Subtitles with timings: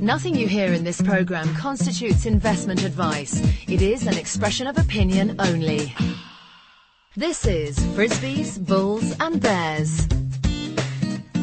[0.00, 3.40] Nothing you hear in this program constitutes investment advice.
[3.68, 5.92] It is an expression of opinion only.
[7.16, 10.06] This is Frisby's, Bulls and Bears.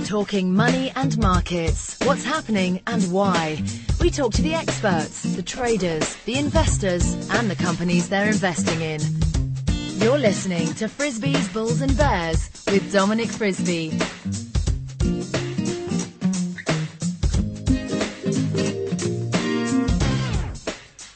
[0.06, 3.62] Talking money and markets, what's happening and why.
[4.00, 9.02] We talk to the experts, the traders, the investors and the companies they're investing in.
[10.00, 14.00] You're listening to Frisby's, Bulls and Bears with Dominic Frisby.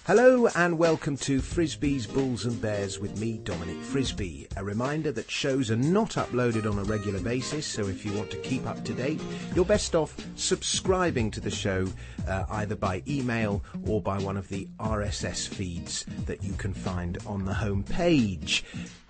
[0.10, 4.48] Hello and welcome to Frisby's Bulls and Bears with me, Dominic Frisby.
[4.58, 8.32] A reminder that shows are not uploaded on a regular basis, so if you want
[8.32, 9.22] to keep up to date,
[9.54, 11.88] you're best off subscribing to the show
[12.28, 17.20] uh, either by email or by one of the RSS feeds that you can find
[17.28, 18.66] on the home page.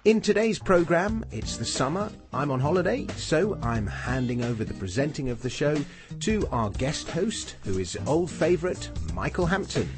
[0.05, 5.29] In today's programme, it's the summer, I'm on holiday, so I'm handing over the presenting
[5.29, 5.75] of the show
[6.21, 9.89] to our guest host, who is old favourite Michael Hampton.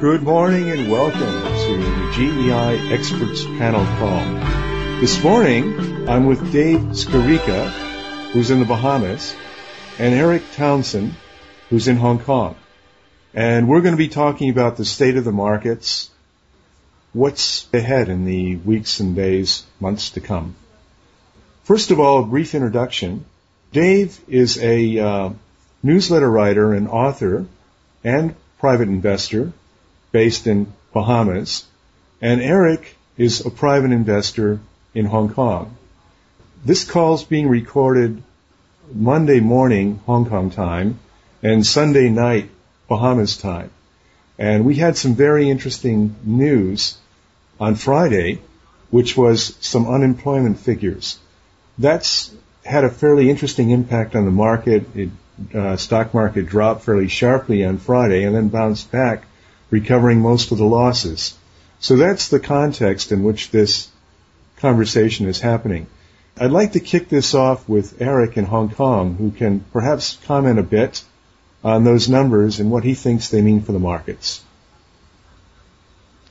[0.00, 5.00] Good morning and welcome to the GEI Experts Panel Call.
[5.00, 7.70] This morning, I'm with Dave Skarica,
[8.30, 9.34] who's in the Bahamas,
[9.98, 11.16] and Eric Townsend,
[11.70, 12.54] who's in Hong Kong.
[13.38, 16.10] And we're going to be talking about the state of the markets,
[17.12, 20.56] what's ahead in the weeks and days, months to come.
[21.62, 23.26] First of all, a brief introduction.
[23.70, 25.30] Dave is a uh,
[25.84, 27.46] newsletter writer and author
[28.02, 29.52] and private investor
[30.10, 31.64] based in Bahamas,
[32.20, 34.58] and Eric is a private investor
[34.94, 35.76] in Hong Kong.
[36.64, 38.20] This call is being recorded
[38.92, 40.98] Monday morning Hong Kong time
[41.40, 42.50] and Sunday night
[42.88, 43.70] Bahamas time.
[44.38, 46.96] And we had some very interesting news
[47.60, 48.40] on Friday,
[48.90, 51.18] which was some unemployment figures.
[51.76, 54.84] That's had a fairly interesting impact on the market.
[54.94, 55.10] It,
[55.54, 59.24] uh, stock market dropped fairly sharply on Friday and then bounced back
[59.70, 61.34] recovering most of the losses.
[61.80, 63.88] So that's the context in which this
[64.56, 65.86] conversation is happening.
[66.36, 70.58] I'd like to kick this off with Eric in Hong Kong, who can perhaps comment
[70.58, 71.04] a bit
[71.64, 74.44] on those numbers and what he thinks they mean for the markets.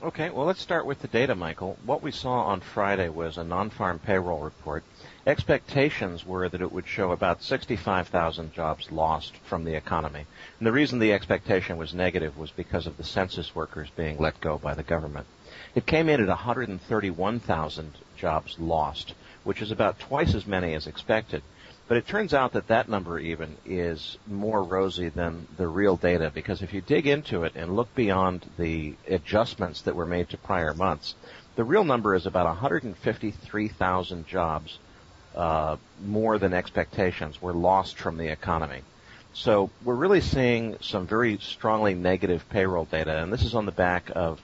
[0.02, 1.76] Okay, well, let's start with the data, Michael.
[1.84, 4.84] What we saw on Friday was a non-farm payroll report.
[5.26, 10.26] Expectations were that it would show about 65,000 jobs lost from the economy.
[10.60, 14.40] And the reason the expectation was negative was because of the census workers being let
[14.40, 15.26] go by the government.
[15.74, 21.42] It came in at 131,000 jobs lost, which is about twice as many as expected.
[21.88, 26.30] But it turns out that that number even is more rosy than the real data
[26.34, 30.38] because if you dig into it and look beyond the adjustments that were made to
[30.38, 31.16] prior months,
[31.56, 34.80] the real number is about 153,000 jobs
[35.34, 38.82] uh, more than expectations were lost from the economy.
[39.34, 43.72] So we're really seeing some very strongly negative payroll data, and this is on the
[43.72, 44.42] back of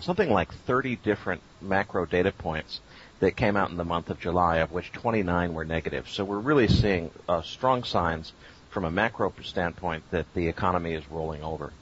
[0.00, 2.80] something like 30 different macro data points
[3.22, 6.08] that came out in the month of July, of which 29 were negative.
[6.08, 8.32] So we're really seeing uh, strong signs
[8.70, 11.72] from a macro standpoint that the economy is rolling over.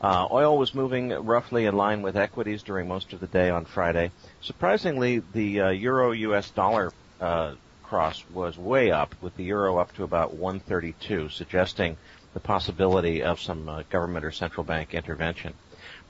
[0.00, 3.64] Uh, oil was moving roughly in line with equities during most of the day on
[3.64, 4.12] Friday.
[4.40, 9.92] Surprisingly, the uh, euro US dollar uh, cross was way up, with the euro up
[9.96, 11.96] to about 132, suggesting
[12.34, 15.54] the possibility of some uh, government or central bank intervention.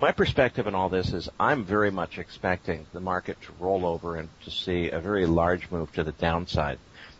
[0.00, 4.16] My perspective in all this is I'm very much expecting the market to roll over
[4.16, 6.78] and to see a very large move to the downside.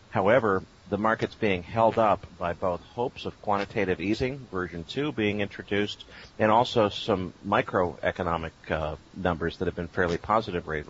[0.09, 5.41] However, the market's being held up by both hopes of quantitative easing, version 2 being
[5.41, 6.05] introduced,
[6.37, 10.83] and also some microeconomic uh, numbers that have been fairly positive re-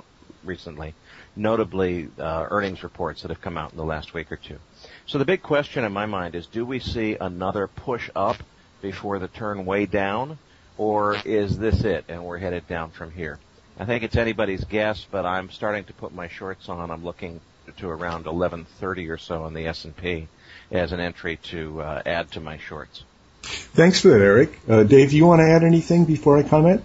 [0.44, 0.94] recently
[1.36, 4.58] notably uh, earnings reports that have come out in the last week or two.
[5.06, 8.38] So the big question in my mind is, do we see another push up
[8.82, 10.38] before the turn way down,
[10.78, 13.40] or is this it and we're headed down from here?
[13.78, 16.92] I think it's anybody's guess, but I'm starting to put my shorts on.
[16.92, 17.42] I'm looking
[17.78, 20.28] to around 11:30 or so on the S&P
[20.72, 23.04] as an entry to uh, add to my shorts.
[23.44, 24.60] Thanks for that, Eric.
[24.68, 26.84] Uh, Dave, do you want to add anything before I comment?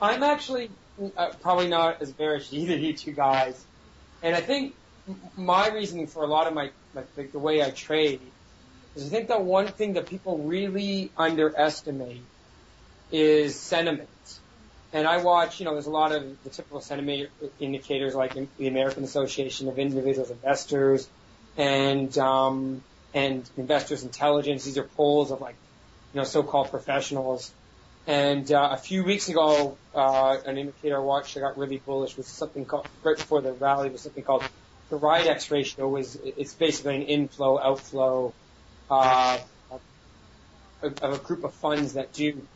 [0.00, 0.70] I'm actually
[1.16, 3.62] uh, probably not as bearish as either of you two guys.
[4.22, 4.74] And I think
[5.36, 7.02] my reasoning for a lot of my, my
[7.32, 8.20] the way I trade
[8.94, 12.22] is I think the one thing that people really underestimate
[13.12, 14.08] is sentiment.
[14.92, 17.30] And I watch, you know, there's a lot of the typical sentiment
[17.60, 21.08] indicators like the American Association of Individuals Investors
[21.56, 22.82] and um,
[23.14, 24.64] and Investors Intelligence.
[24.64, 25.54] These are polls of like,
[26.12, 27.50] you know, so-called professionals.
[28.06, 32.16] And uh, a few weeks ago, uh, an indicator I watched that got really bullish
[32.16, 34.44] was something called right before the rally was something called
[34.90, 38.34] the Rydex ratio is it's basically an inflow outflow
[38.90, 39.38] uh,
[40.82, 42.46] of a group of funds that do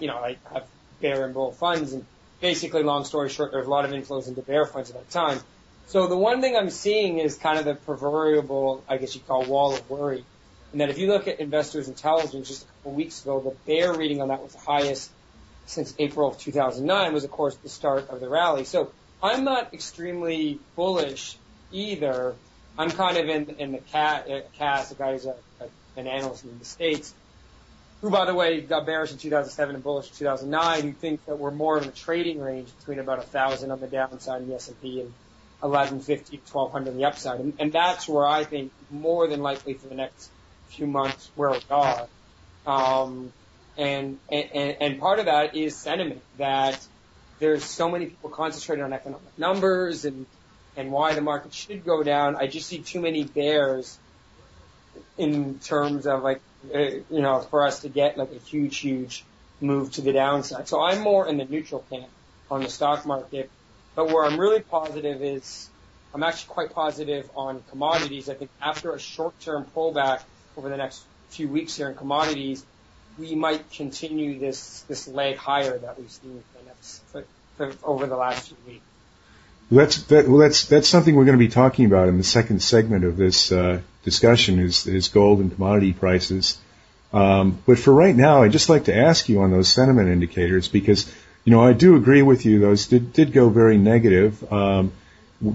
[0.00, 0.66] you know like have
[1.00, 2.04] bear and bull funds and
[2.40, 5.40] basically long story short there's a lot of inflows into bear funds at that time.
[5.86, 9.44] So the one thing I'm seeing is kind of the proverbial I guess you call
[9.44, 10.24] wall of worry.
[10.72, 13.94] And that if you look at investors intelligence just a couple weeks ago, the bear
[13.94, 15.10] reading on that was the highest
[15.64, 18.64] since April of 2009 was of course the start of the rally.
[18.64, 18.92] So
[19.22, 21.36] I'm not extremely bullish
[21.72, 22.34] either.
[22.76, 24.90] I'm kind of in in the cat uh, cast.
[24.90, 27.12] The guy who's a, a, an analyst in the states,
[28.00, 30.82] who by the way got bearish in 2007 and bullish in 2009.
[30.82, 33.86] Who think that we're more in a trading range between about a thousand on the
[33.86, 35.12] downside in the S&P and
[35.60, 39.74] 1150 to 1200 on the upside, and, and that's where I think more than likely
[39.74, 40.30] for the next
[40.68, 42.06] few months where we are.
[42.66, 43.32] Um,
[43.76, 46.78] and, and and part of that is sentiment that
[47.38, 50.26] there's so many people concentrated on economic numbers and
[50.76, 52.36] and why the market should go down.
[52.36, 53.98] I just see too many bears
[55.16, 56.40] in terms of like
[56.74, 59.24] uh, you know for us to get like a huge huge
[59.60, 60.68] move to the downside.
[60.68, 62.08] So I'm more in the neutral camp
[62.50, 63.50] on the stock market.
[63.94, 65.68] But where I'm really positive is
[66.14, 68.28] I'm actually quite positive on commodities.
[68.28, 70.22] I think after a short-term pullback
[70.56, 72.64] over the next few weeks here in commodities,
[73.18, 77.24] we might continue this this leg higher that we've seen for the next for,
[77.56, 78.84] for, over the last few weeks.
[79.70, 82.62] That's that, well, that's that's something we're going to be talking about in the second
[82.62, 86.58] segment of this uh, discussion is is gold and commodity prices.
[87.12, 90.68] Um, but for right now, I'd just like to ask you on those sentiment indicators
[90.68, 91.10] because
[91.44, 94.92] you know I do agree with you; those did did go very negative um,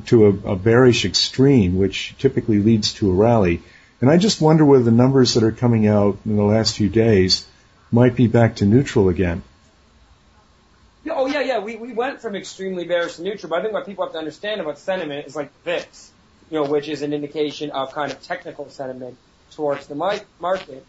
[0.08, 3.62] to a, a bearish extreme, which typically leads to a rally.
[4.02, 6.90] And I just wonder whether the numbers that are coming out in the last few
[6.90, 7.46] days
[7.92, 9.44] might be back to neutral again.
[11.10, 11.60] Oh yeah, yeah.
[11.60, 14.20] We we went from extremely bearish to neutral, but I think what people have to
[14.20, 16.12] understand about sentiment is like VIX,
[16.54, 19.18] you know, which is an indication of kind of technical sentiment
[19.56, 20.86] towards the market.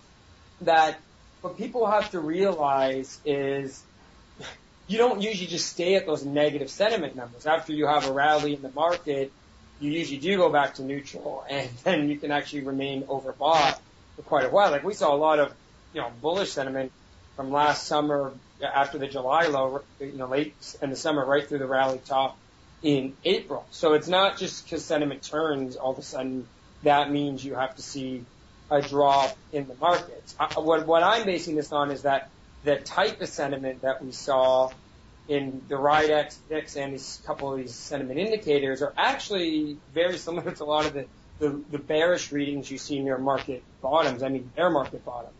[0.60, 1.00] That
[1.40, 3.82] what people have to realize is
[4.88, 7.46] you don't usually just stay at those negative sentiment numbers.
[7.46, 9.32] After you have a rally in the market,
[9.80, 13.78] you usually do go back to neutral, and then you can actually remain overbought
[14.16, 14.70] for quite a while.
[14.70, 15.54] Like we saw a lot of
[15.94, 16.92] you know, bullish sentiment
[17.36, 21.60] from last summer after the July low, you know, late in the summer, right through
[21.60, 22.36] the rally top
[22.84, 23.66] in April.
[23.70, 26.46] So it's not just because sentiment turns all of a sudden
[26.82, 28.24] that means you have to see
[28.70, 30.34] a drop in the markets.
[30.38, 32.28] I, what, what I'm basing this on is that
[32.62, 34.70] the type of sentiment that we saw
[35.28, 40.50] in the Rydex, VIX, and these couple of these sentiment indicators are actually very similar
[40.52, 41.06] to a lot of the,
[41.38, 44.22] the, the bearish readings you see near market bottoms.
[44.22, 45.34] I mean, bear market bottoms.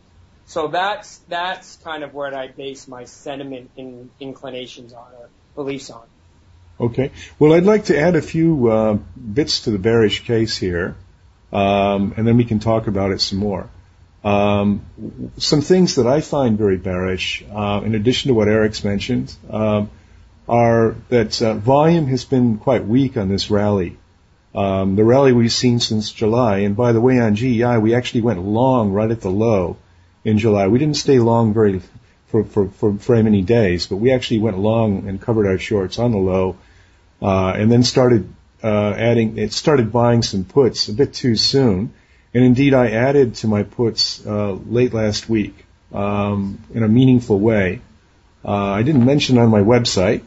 [0.47, 5.89] So that's that's kind of what I base my sentiment in, inclinations on or beliefs
[5.89, 6.05] on.
[6.79, 7.11] Okay.
[7.39, 10.95] Well, I'd like to add a few uh, bits to the bearish case here,
[11.53, 13.69] um, and then we can talk about it some more.
[14.25, 14.81] Um,
[15.37, 19.89] some things that I find very bearish, uh, in addition to what Eric's mentioned, um,
[20.49, 23.97] are that uh, volume has been quite weak on this rally.
[24.53, 28.21] Um, the rally we've seen since July, and by the way, on GEI we actually
[28.21, 29.77] went long right at the low
[30.23, 30.67] in July.
[30.67, 31.81] We didn't stay long very
[32.43, 35.99] for, for, for very many days, but we actually went long and covered our shorts
[35.99, 36.57] on the low,
[37.21, 38.33] uh, and then started
[38.63, 39.37] uh, adding.
[39.37, 41.93] It started buying some puts a bit too soon,
[42.33, 47.39] and indeed I added to my puts uh, late last week um, in a meaningful
[47.39, 47.81] way.
[48.43, 50.23] Uh, I didn't mention on my website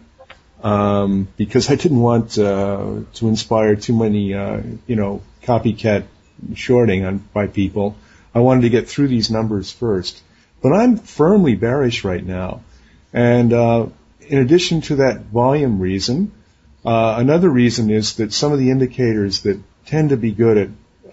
[0.62, 6.04] um, because I didn't want uh, to inspire too many, uh, you know, copycat
[6.54, 7.96] shorting on by people.
[8.34, 10.22] I wanted to get through these numbers first.
[10.62, 12.62] But I'm firmly bearish right now.
[13.12, 13.86] And uh,
[14.20, 16.32] in addition to that volume reason,
[16.84, 20.68] uh, another reason is that some of the indicators that tend to be good at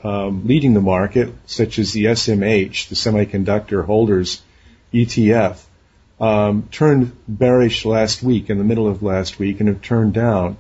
[0.06, 4.42] um, leading the market, such as the SMH, the semiconductor holders
[4.94, 5.60] ETF,
[6.20, 10.58] um, turned bearish last week, in the middle of last week, and have turned down.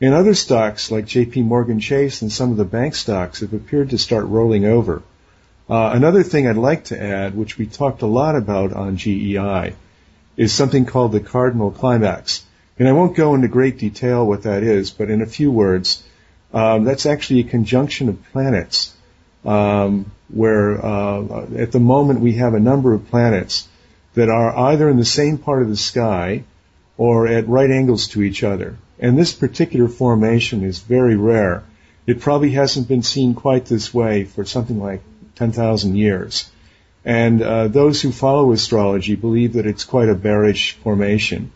[0.00, 3.90] And other stocks like JP Morgan Chase and some of the bank stocks have appeared
[3.90, 5.02] to start rolling over.
[5.68, 9.74] Uh, another thing I'd like to add, which we talked a lot about on GEI,
[10.36, 12.44] is something called the cardinal climax.
[12.78, 16.04] And I won't go into great detail what that is, but in a few words,
[16.52, 18.94] um, that's actually a conjunction of planets,
[19.44, 23.66] um, where uh, at the moment we have a number of planets
[24.14, 26.44] that are either in the same part of the sky
[26.96, 28.76] or at right angles to each other.
[29.00, 31.64] And this particular formation is very rare.
[32.06, 35.02] It probably hasn't been seen quite this way for something like
[35.36, 36.50] 10,000 years.
[37.04, 41.52] And uh, those who follow astrology believe that it's quite a bearish formation.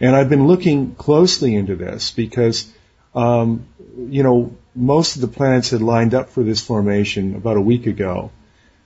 [0.00, 2.72] And I've been looking closely into this because
[3.14, 3.66] um,
[3.96, 7.86] you know, most of the planets had lined up for this formation about a week
[7.86, 8.30] ago.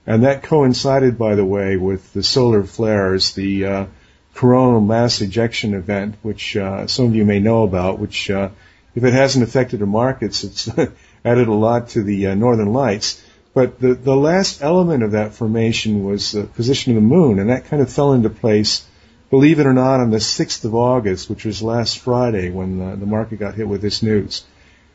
[0.05, 3.85] And that coincided, by the way, with the solar flares, the uh,
[4.33, 8.49] coronal mass ejection event, which uh, some of you may know about, which, uh,
[8.95, 10.69] if it hasn't affected the markets, it's
[11.25, 13.23] added a lot to the uh, northern lights.
[13.53, 17.49] But the, the last element of that formation was the position of the moon, and
[17.49, 18.85] that kind of fell into place,
[19.29, 22.95] believe it or not, on the 6th of August, which was last Friday when the,
[22.95, 24.43] the market got hit with this news.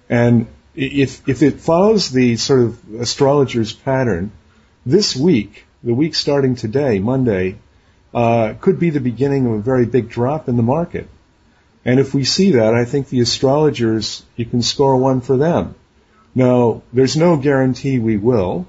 [0.09, 4.33] And if, if it follows the sort of astrologer's pattern,
[4.85, 7.59] this week, the week starting today, Monday,
[8.13, 11.09] uh, could be the beginning of a very big drop in the market.
[11.85, 15.75] And if we see that, I think the astrologers, you can score one for them.
[16.39, 18.69] Now, there's no guarantee we will.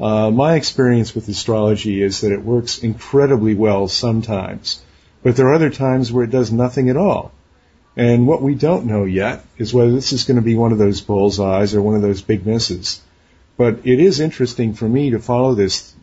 [0.00, 4.82] Uh, my experience with astrology is that it works incredibly well sometimes,
[5.22, 7.32] but there are other times where it does nothing at all.
[7.94, 10.78] And what we don't know yet is whether this is going to be one of
[10.78, 13.02] those bullseyes or one of those big misses.
[13.58, 15.94] But it is interesting for me to follow this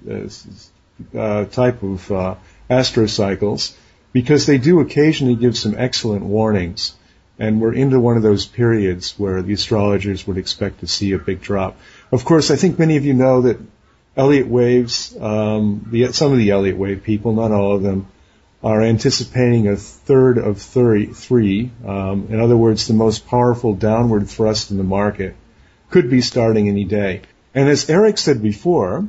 [1.17, 2.35] uh, type of uh,
[2.69, 3.73] astrocycles
[4.13, 6.93] because they do occasionally give some excellent warnings.
[7.39, 11.19] And we're into one of those periods where the astrologers would expect to see a
[11.19, 11.77] big drop.
[12.11, 13.59] Of course, I think many of you know that
[14.15, 18.07] Elliott waves, um, the, some of the Elliott wave people, not all of them,
[18.63, 21.71] are anticipating a third of 33.
[21.85, 25.35] Um, in other words, the most powerful downward thrust in the market
[25.91, 27.21] could be starting any day.
[27.53, 29.07] And as Eric said before,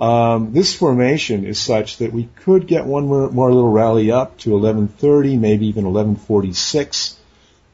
[0.00, 4.38] um, this formation is such that we could get one more, more little rally up
[4.38, 7.16] to 1130, maybe even 1146.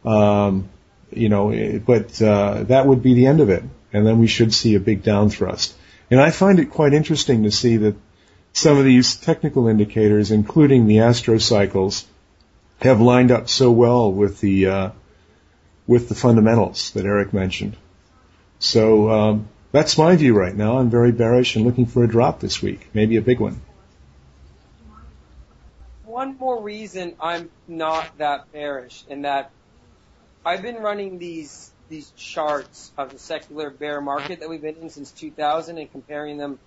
[0.06, 0.68] Um,
[1.10, 4.54] you know, but uh, that would be the end of it, and then we should
[4.54, 5.74] see a big down thrust.
[6.10, 7.96] And I find it quite interesting to see that
[8.52, 12.04] some of these technical indicators, including the astrocycles,
[12.80, 14.90] have lined up so well with the uh,
[15.86, 17.76] with the fundamentals that Eric mentioned.
[18.58, 20.78] So um, that's my view right now.
[20.78, 23.60] I'm very bearish and looking for a drop this week, maybe a big one.
[26.04, 29.50] One more reason I'm not that bearish, in that
[30.46, 34.90] I've been running these these charts of the secular bear market that we've been in
[34.90, 36.60] since 2000 and comparing them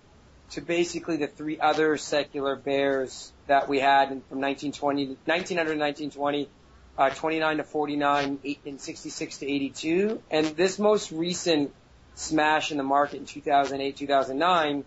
[0.51, 5.79] to basically the three other secular bears that we had from 1920 to 1900 to
[5.79, 6.49] 1920,
[6.97, 10.23] uh, 29 to 49, 8, and 66 to 82.
[10.29, 11.73] And this most recent
[12.15, 14.83] smash in the market in 2008, 2009,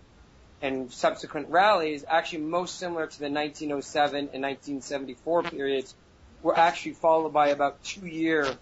[0.61, 5.95] and subsequent rallies, actually most similar to the 1907 and 1974 periods,
[6.43, 8.55] were actually followed by about two-year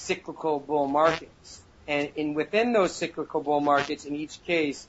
[0.00, 1.60] cyclical bull markets.
[1.86, 4.86] And in within those cyclical bull markets, in each case,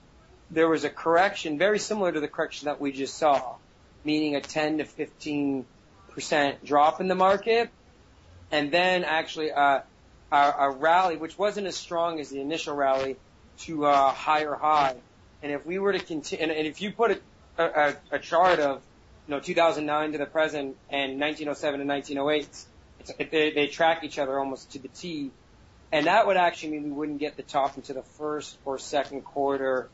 [0.50, 3.56] there was a correction very similar to the correction that we just saw,
[4.03, 5.65] meaning a 10 to 15
[6.10, 7.70] percent drop in the market,
[8.51, 9.84] and then actually a,
[10.32, 13.15] a, a rally which wasn't as strong as the initial rally
[13.60, 14.96] to a higher high.
[15.41, 17.22] And if we were to continue, and, and if you put
[17.58, 18.82] a, a, a chart of
[19.27, 22.65] you know 2009 to the present and 1907 to 1908,
[23.17, 25.31] they, they track each other almost to the T.
[25.91, 29.24] And that would actually mean we wouldn't get the top into the first or second
[29.24, 29.89] quarter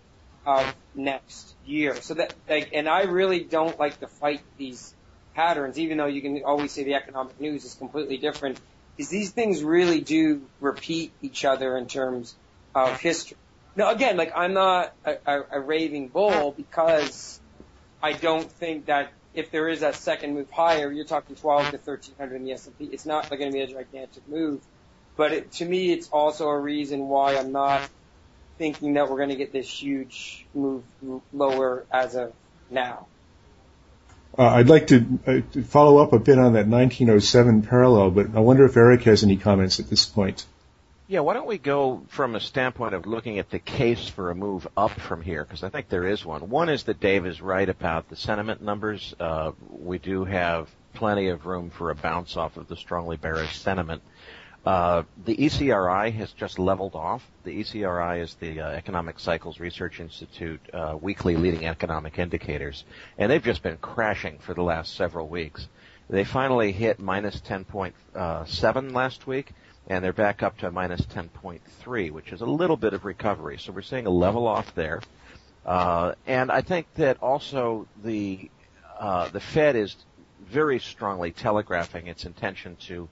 [0.45, 1.95] of next year.
[2.01, 4.93] So that, like, and I really don't like to fight these
[5.35, 8.59] patterns, even though you can always say the economic news is completely different,
[8.95, 12.35] because these things really do repeat each other in terms
[12.73, 13.37] of history.
[13.75, 17.39] Now again, like I'm not a, a, a raving bull because
[18.01, 21.77] I don't think that if there is that second move higher, you're talking 12 to
[21.77, 22.85] 1300 in the S&P.
[22.85, 24.61] It's not going to be a gigantic move,
[25.15, 27.87] but it, to me, it's also a reason why I'm not
[28.57, 30.83] thinking that we're going to get this huge move
[31.31, 32.33] lower as of
[32.71, 33.05] now.
[34.35, 38.35] Uh, I'd like to, uh, to, follow up a bit on that 1907 parallel, but
[38.35, 40.45] I wonder if Eric has any comments at this point.
[41.09, 44.35] Yeah, why don't we go from a standpoint of looking at the case for a
[44.35, 46.49] move up from here, because I think there is one.
[46.49, 49.15] One is that Dave is right about the sentiment numbers.
[49.17, 53.57] Uh, we do have plenty of room for a bounce off of the strongly bearish
[53.57, 54.01] sentiment.
[54.65, 57.25] Uh, the ECRI has just leveled off.
[57.45, 62.83] The ECRI is the uh, Economic Cycles Research Institute uh, weekly leading economic indicators,
[63.17, 65.69] and they've just been crashing for the last several weeks.
[66.09, 69.53] They finally hit minus 10.7 uh, last week,
[69.87, 73.57] and they're back up to minus 10.3, which is a little bit of recovery.
[73.57, 75.01] So we're seeing a level off there.
[75.65, 78.49] Uh, and I think that also the
[78.99, 79.95] uh, the Fed is
[80.49, 83.07] very strongly telegraphing its intention to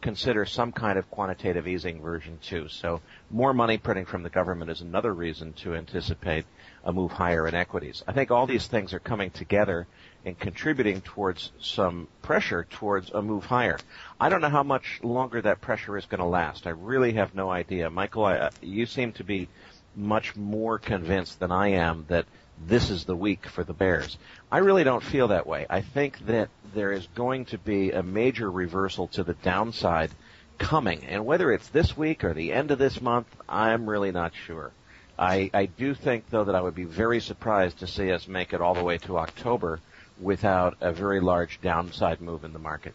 [0.00, 2.68] consider some kind of quantitative easing version too.
[2.68, 6.46] So more money printing from the government is another reason to anticipate
[6.84, 8.02] a move higher in equities.
[8.06, 9.86] I think all these things are coming together
[10.24, 13.78] and contributing towards some pressure towards a move higher.
[14.18, 16.66] I don't know how much longer that pressure is going to last.
[16.66, 17.90] I really have no idea.
[17.90, 19.48] Michael, I, uh, you seem to be
[19.96, 22.26] much more convinced than I am that
[22.66, 24.18] this is the week for the Bears.
[24.52, 25.66] I really don't feel that way.
[25.70, 30.10] I think that there is going to be a major reversal to the downside
[30.58, 31.04] coming.
[31.04, 34.72] And whether it's this week or the end of this month, I'm really not sure.
[35.20, 38.54] I, I do think, though, that I would be very surprised to see us make
[38.54, 39.78] it all the way to October
[40.18, 42.94] without a very large downside move in the market.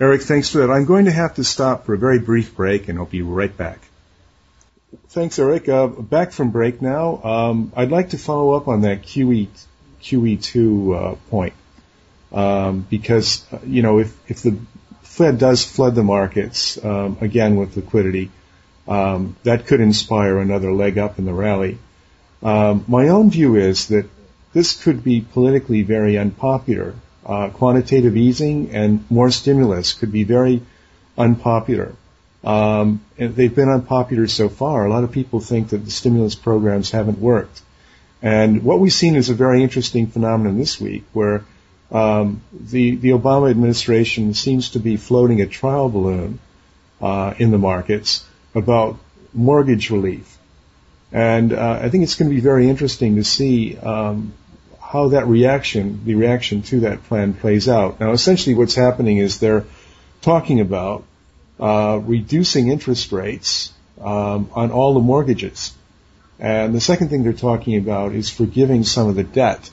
[0.00, 0.70] Eric, thanks for that.
[0.70, 3.54] I'm going to have to stop for a very brief break, and I'll be right
[3.54, 3.80] back.
[5.08, 5.68] Thanks, Eric.
[5.68, 7.20] Uh, back from break now.
[7.22, 9.48] Um, I'd like to follow up on that QE
[10.00, 11.54] QE2 uh, point
[12.32, 14.58] um, because uh, you know if if the
[15.02, 18.30] Fed does flood the markets um, again with liquidity,
[18.86, 21.78] um, that could inspire another leg up in the rally.
[22.42, 24.06] Um, my own view is that
[24.52, 26.94] this could be politically very unpopular.
[27.24, 30.60] Uh, quantitative easing and more stimulus could be very
[31.16, 31.94] unpopular.
[32.44, 34.84] Um, and they've been unpopular so far.
[34.84, 37.62] A lot of people think that the stimulus programs haven't worked.
[38.20, 41.44] And what we've seen is a very interesting phenomenon this week where
[41.90, 46.38] um, the, the Obama administration seems to be floating a trial balloon
[47.00, 48.98] uh, in the markets about
[49.32, 50.38] mortgage relief.
[51.12, 54.32] And uh, I think it's going to be very interesting to see um,
[54.80, 58.00] how that reaction, the reaction to that plan plays out.
[58.00, 59.64] Now, essentially what's happening is they're
[60.22, 61.04] talking about
[61.60, 65.72] uh, reducing interest rates um, on all the mortgages.
[66.38, 69.70] And the second thing they're talking about is forgiving some of the debt.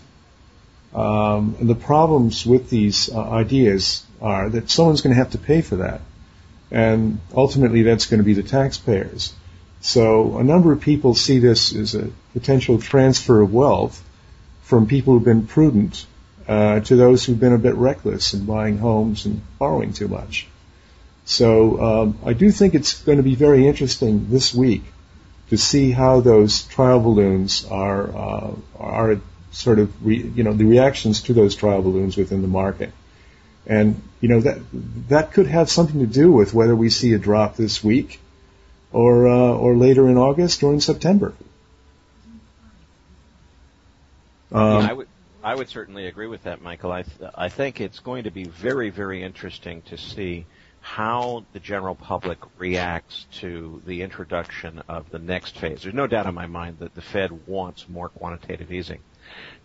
[0.94, 5.38] Um, and the problems with these uh, ideas are that someone's going to have to
[5.38, 6.02] pay for that.
[6.72, 9.34] And ultimately that's going to be the taxpayers.
[9.82, 14.02] So a number of people see this as a potential transfer of wealth
[14.64, 16.06] from people who've been prudent
[16.48, 20.48] uh, to those who've been a bit reckless in buying homes and borrowing too much.
[21.26, 24.84] So um, I do think it's going to be very interesting this week
[25.50, 29.20] to see how those trial balloons are uh, are
[29.52, 32.92] sort of re, you know the reactions to those trial balloons within the market,
[33.66, 34.60] and you know that
[35.10, 38.20] that could have something to do with whether we see a drop this week,
[38.92, 41.34] or uh, or later in August or in September.
[44.52, 45.08] Um, yeah, I would
[45.44, 46.92] I would certainly agree with that, Michael.
[46.92, 50.46] I th- I think it's going to be very very interesting to see
[50.82, 55.84] how the general public reacts to the introduction of the next phase.
[55.84, 59.00] There's no doubt in my mind that the Fed wants more quantitative easing.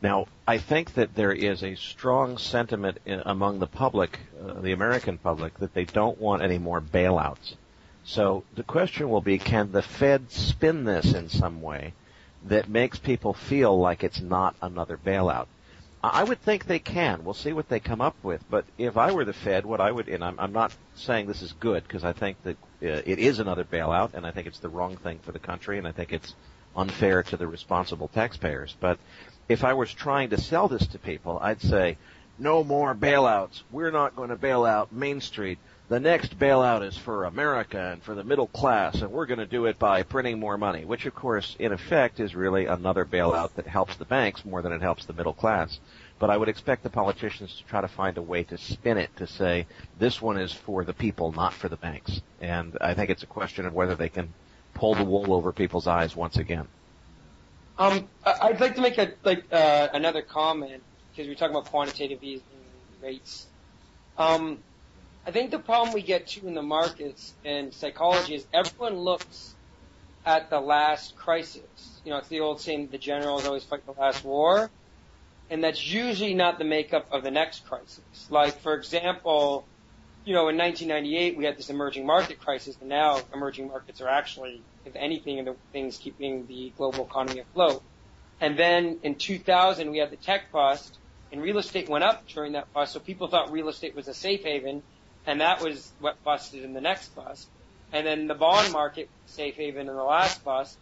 [0.02, 4.72] Now, I think that there is a strong sentiment in, among the public, uh, the
[4.72, 7.54] American public, that they don't want any more bailouts.
[8.04, 11.94] So the question will be, can the Fed spin this in some way
[12.44, 15.46] that makes people feel like it's not another bailout?
[16.02, 17.24] I would think they can.
[17.24, 18.44] We'll see what they come up with.
[18.48, 21.42] But if I were the Fed, what I would, and I'm, I'm not saying this
[21.42, 24.60] is good because I think that uh, it is another bailout, and I think it's
[24.60, 26.34] the wrong thing for the country, and I think it's
[26.76, 28.76] unfair to the responsible taxpayers.
[28.78, 28.98] But
[29.48, 31.98] if I was trying to sell this to people, I'd say,
[32.38, 33.62] no more bailouts.
[33.70, 38.02] We're not going to bail out Main Street the next bailout is for America and
[38.02, 41.06] for the middle class, and we're going to do it by printing more money, which
[41.06, 44.80] of course, in effect, is really another bailout that helps the banks more than it
[44.80, 45.78] helps the middle class.
[46.18, 49.14] But I would expect the politicians to try to find a way to spin it
[49.18, 52.20] to say this one is for the people, not for the banks.
[52.40, 54.34] And I think it's a question of whether they can
[54.74, 56.66] pull the wool over people's eyes once again.
[57.78, 62.22] Um, I'd like to make a like uh, another comment because we're talking about quantitative
[62.22, 62.42] easing
[63.02, 63.46] rates.
[64.16, 64.58] Um,
[65.26, 69.54] I think the problem we get to in the markets and psychology is everyone looks
[70.24, 72.00] at the last crisis.
[72.04, 74.70] You know, it's the old saying, the generals always fight the last war.
[75.48, 78.00] And that's usually not the makeup of the next crisis.
[78.30, 79.64] Like, for example,
[80.26, 84.08] you know, in 1998 we had this emerging market crisis, and now emerging markets are
[84.08, 87.80] actually, if anything, the things keeping the global economy afloat.
[88.40, 90.98] And then in 2000 we had the tech bust,
[91.30, 94.14] and real estate went up during that bust, so people thought real estate was a
[94.14, 94.82] safe haven,
[95.26, 97.46] and that was what busted in the next bust.
[97.92, 100.76] And then the bond market, safe haven in the last bust,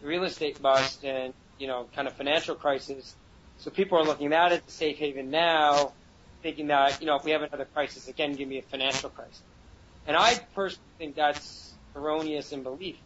[0.00, 3.14] the real estate bust, and you know, kind of financial crisis.
[3.58, 5.92] So people are looking at it as a safe haven now,
[6.42, 9.42] thinking that you know, if we have another crisis again, give me a financial crisis.
[10.06, 12.96] And I personally think that's erroneous in belief.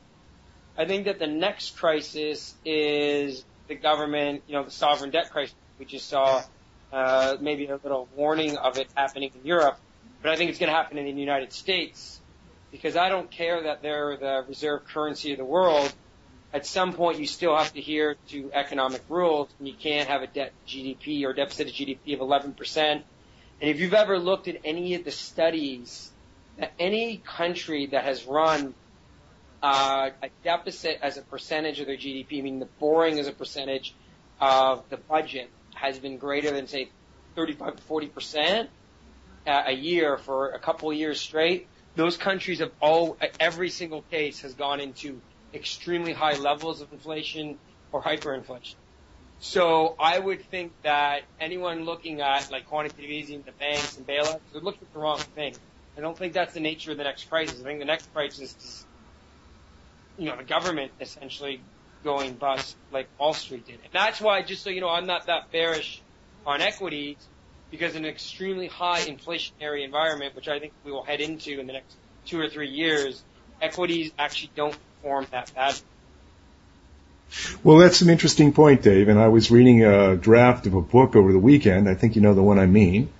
[0.79, 5.55] I think that the next crisis is the government, you know, the sovereign debt crisis.
[5.79, 6.43] We just saw
[6.93, 9.79] uh, maybe a little warning of it happening in Europe
[10.27, 12.21] but I think it's going to happen in the United States
[12.73, 15.93] because I don't care that they're the reserve currency of the world.
[16.53, 20.23] At some point, you still have to adhere to economic rules, and you can't have
[20.23, 23.03] a debt GDP or deficit of GDP of 11%.
[23.61, 26.11] And if you've ever looked at any of the studies,
[26.59, 28.75] that any country that has run
[29.63, 33.95] uh, a deficit as a percentage of their GDP, meaning the borrowing as a percentage
[34.41, 36.91] of the budget, has been greater than say
[37.35, 38.71] 35 to 40 percent
[39.47, 41.69] a year for a couple of years straight.
[41.95, 45.21] Those countries have all, every single case has gone into
[45.55, 47.59] extremely high levels of inflation
[47.93, 48.75] or hyperinflation.
[49.39, 54.41] So I would think that anyone looking at like quantitative easing, the banks and bailouts,
[54.53, 55.55] they're looking at the wrong thing.
[55.97, 57.61] I don't think that's the nature of the next crisis.
[57.61, 58.87] I think the next crisis is,
[60.19, 61.63] you know, the government essentially
[62.05, 63.81] going bust like Wall Street did.
[63.83, 66.03] And that's why, just so you know, I'm not that bearish
[66.45, 67.17] on equities
[67.71, 71.67] because in an extremely high inflationary environment, which I think we will head into in
[71.67, 71.97] the next
[72.27, 73.23] two or three years,
[73.61, 75.81] equities actually don't perform that badly.
[77.63, 79.09] Well, that's an interesting point, Dave.
[79.09, 81.89] And I was reading a draft of a book over the weekend.
[81.89, 83.11] I think you know the one I mean.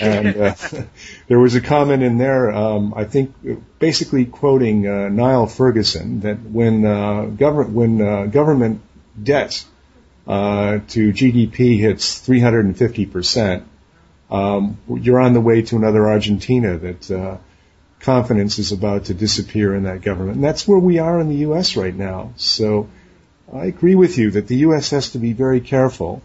[0.00, 0.54] and uh,
[1.28, 3.34] there was a comment in there, um, I think,
[3.78, 8.80] basically quoting uh, Niall Ferguson that when uh, government when uh, government
[9.22, 9.64] debt
[10.26, 13.64] uh, to GDP hits 350 percent,
[14.30, 17.36] um, you're on the way to another Argentina that uh,
[18.00, 20.36] confidence is about to disappear in that government.
[20.36, 21.76] And that's where we are in the U.S.
[21.76, 22.32] right now.
[22.36, 22.88] So
[23.52, 24.90] I agree with you that the U.S.
[24.90, 26.22] has to be very careful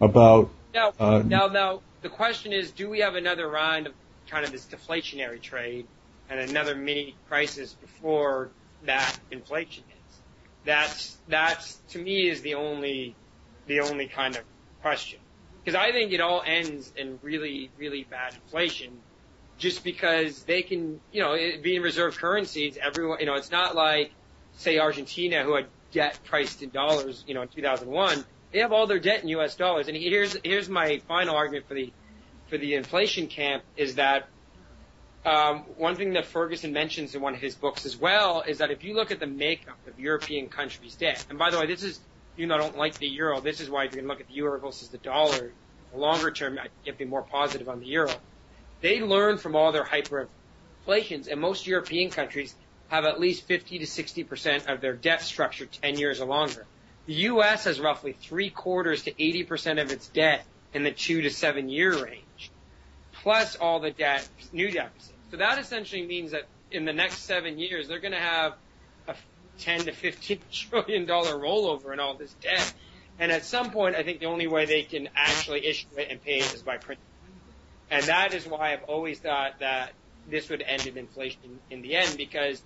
[0.00, 0.50] about.
[0.74, 3.94] Now, uh, the question is, do we have another round of
[4.28, 5.86] kind of this deflationary trade
[6.28, 8.50] and another mini crisis before
[8.84, 10.20] that inflation hits?
[10.64, 13.16] That's that's to me is the only
[13.66, 14.42] the only kind of
[14.82, 15.18] question
[15.68, 18.90] because I think it all ends in really, really bad inflation
[19.58, 23.74] just because they can, you know, it, being reserve currencies, everyone, you know, it's not
[23.74, 24.12] like,
[24.56, 28.24] say, Argentina, who had debt priced in dollars, you know, in 2001.
[28.52, 29.56] They have all their debt in U.S.
[29.56, 29.88] dollars.
[29.88, 31.92] And here's, here's my final argument for the,
[32.48, 34.28] for the inflation camp is that,
[35.26, 38.70] um, one thing that Ferguson mentions in one of his books as well is that
[38.70, 41.82] if you look at the makeup of European countries' debt, and by the way, this
[41.82, 42.00] is
[42.36, 44.28] you know I don't like the euro, this is why if you can look at
[44.28, 45.52] the euro versus the dollar,
[45.92, 48.12] the longer term, I can be more positive on the euro.
[48.80, 52.54] They learn from all their hyperinflations, and most European countries
[52.88, 56.66] have at least 50 to 60 percent of their debt structure 10 years or longer.
[57.06, 57.64] The U.S.
[57.64, 61.68] has roughly three quarters to 80 percent of its debt in the two to seven
[61.68, 62.50] year range,
[63.12, 65.14] plus all the debt, new deficit.
[65.30, 68.54] So that essentially means that in the next seven years, they're going to have
[69.06, 69.14] a
[69.58, 72.72] 10 to 15 trillion dollar rollover in all this debt.
[73.18, 76.22] And at some point, I think the only way they can actually issue it and
[76.22, 77.04] pay it is by printing.
[77.90, 79.92] And that is why I've always thought that
[80.28, 82.62] this would end in inflation in the end because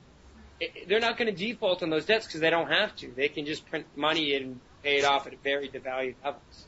[0.86, 3.10] they're not going to default on those debts because they don't have to.
[3.14, 6.66] They can just print money and pay it off at very devalued levels.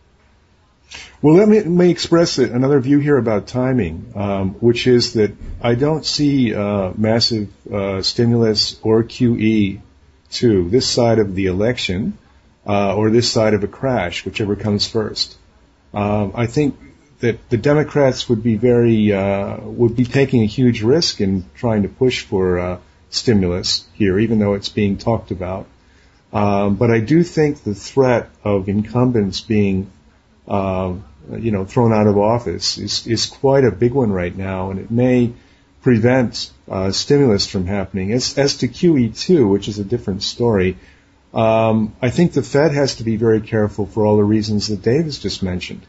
[1.22, 5.14] Well, let me, let me express it, another view here about timing, um, which is
[5.14, 9.80] that I don't see uh, massive uh, stimulus or QE
[10.32, 12.18] to this side of the election
[12.66, 15.36] uh, or this side of a crash, whichever comes first.
[15.94, 16.78] Um, I think
[17.20, 21.82] that the Democrats would be very uh, would be taking a huge risk in trying
[21.82, 22.78] to push for uh,
[23.14, 25.66] stimulus here, even though it's being talked about.
[26.32, 29.90] Um, but I do think the threat of incumbents being
[30.48, 30.94] uh,
[31.38, 34.80] you know thrown out of office is is quite a big one right now, and
[34.80, 35.32] it may
[35.82, 38.10] prevent uh, stimulus from happening.
[38.10, 40.78] As, as to QE2, which is a different story,
[41.34, 44.80] um, I think the Fed has to be very careful for all the reasons that
[44.82, 45.82] Dave has just mentioned.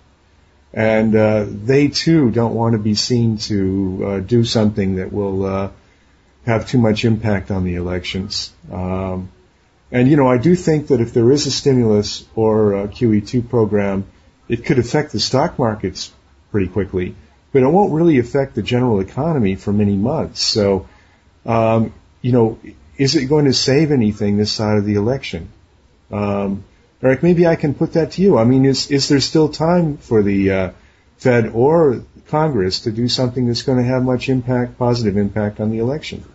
[0.74, 5.46] And uh, they too don't want to be seen to uh, do something that will
[5.46, 5.70] uh,
[6.46, 8.54] have too much impact on the elections.
[8.72, 9.30] Um,
[9.92, 13.50] and you know, I do think that if there is a stimulus or a QE2
[13.50, 14.06] program,
[14.48, 16.12] it could affect the stock markets
[16.52, 17.16] pretty quickly
[17.56, 20.42] but it won't really affect the general economy for many months.
[20.42, 20.90] So,
[21.46, 22.60] um, you know,
[22.98, 25.48] is it going to save anything this side of the election?
[26.12, 26.66] Um,
[27.02, 28.38] Eric, maybe I can put that to you.
[28.38, 30.72] I mean, is is there still time for the uh,
[31.16, 35.72] Fed or Congress to do something that's going to have much impact, positive impact on
[35.72, 36.26] the election?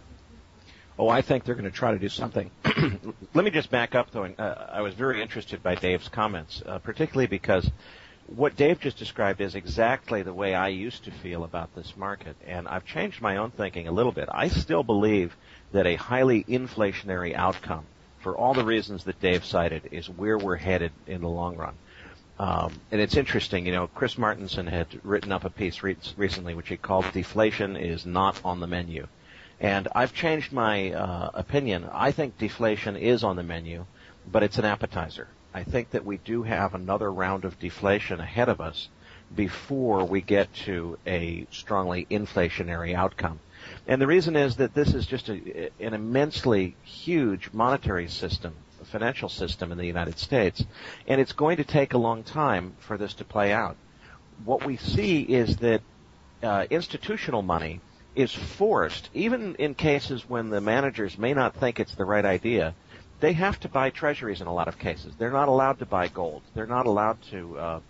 [1.00, 2.50] Oh, I think they're going to try to do something.
[3.32, 4.24] Let me just back up, though.
[4.24, 7.70] And, uh, I was very interested by Dave's comments, uh, particularly because
[8.26, 12.36] what Dave just described is exactly the way I used to feel about this market,
[12.46, 14.28] and I've changed my own thinking a little bit.
[14.30, 15.34] I still believe
[15.72, 17.86] that a highly inflationary outcome,
[18.18, 21.76] for all the reasons that Dave cited, is where we're headed in the long run.
[22.38, 26.52] Um, and it's interesting, you know, Chris Martenson had written up a piece re- recently
[26.52, 29.06] which he called "Deflation is not on the menu,"
[29.60, 31.88] And I've changed my uh, opinion.
[31.92, 33.84] I think deflation is on the menu,
[34.30, 35.28] but it's an appetizer.
[35.52, 38.88] I think that we do have another round of deflation ahead of us
[39.34, 43.40] before we get to a strongly inflationary outcome.
[43.86, 49.28] And the reason is that this is just a, an immensely huge monetary system, financial
[49.28, 50.64] system in the United States,
[51.06, 53.76] and it's going to take a long time for this to play out.
[54.44, 55.82] What we see is that
[56.42, 57.80] uh, institutional money
[58.14, 62.74] is forced, even in cases when the managers may not think it's the right idea,
[63.20, 65.14] they have to buy treasuries in a lot of cases.
[65.18, 66.42] They're not allowed to buy gold.
[66.54, 67.80] They're not allowed to uh,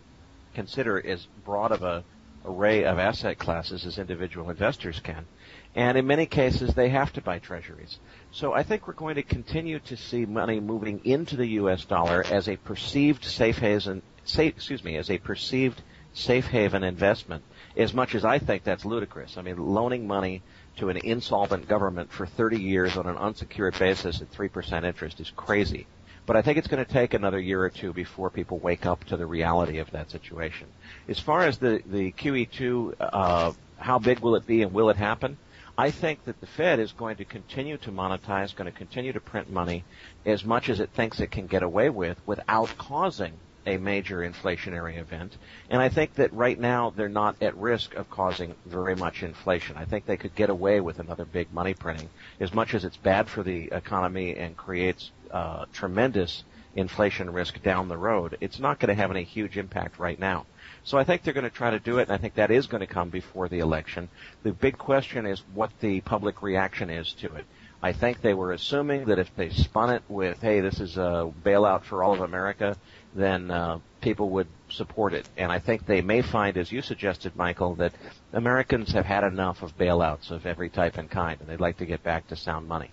[0.55, 2.05] consider as broad of a
[2.45, 5.27] array of asset classes as individual investors can.
[5.75, 7.99] And in many cases, they have to buy treasuries.
[8.33, 11.85] So I think we're going to continue to see money moving into the U.S.
[11.85, 15.81] dollar as a perceived safe haven, safe, excuse me, as a perceived
[16.13, 17.45] safe haven investment.
[17.77, 19.37] As much as I think that's ludicrous.
[19.37, 20.43] I mean, loaning money
[20.77, 25.31] to an insolvent government for 30 years on an unsecured basis at 3% interest is
[25.37, 25.87] crazy.
[26.27, 29.05] But I think it's going to take another year or two before people wake up
[29.05, 30.69] to the reality of that situation.
[31.09, 34.97] As far as the, the QE2, uh, how big will it be and will it
[34.97, 35.39] happen?
[35.79, 39.21] I think that the Fed is going to continue to monetize, going to continue to
[39.21, 39.85] print money
[40.27, 43.33] as much as it thinks it can get away with without causing
[43.67, 45.37] a major inflationary event.
[45.69, 49.77] And I think that right now they're not at risk of causing very much inflation.
[49.77, 52.09] I think they could get away with another big money printing
[52.41, 56.45] as much as it's bad for the economy and creates uh, tremendous
[56.77, 58.37] inflation risk down the road.
[58.41, 60.47] It's not going to have any huge impact right now.
[60.85, 62.67] So I think they're going to try to do it, and I think that is
[62.67, 64.09] going to come before the election.
[64.43, 67.45] The big question is what the public reaction is to it.
[67.83, 71.33] I think they were assuming that if they spun it with, hey, this is a
[71.45, 72.77] bailout for all of America,
[73.15, 75.29] then uh, people would support it.
[75.37, 77.93] And I think they may find, as you suggested, Michael, that
[78.33, 81.87] Americans have had enough of bailouts of every type and kind, and they'd like to
[81.87, 82.91] get back to sound money.